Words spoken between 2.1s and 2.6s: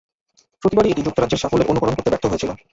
ব্যর্থ হয়েছিল।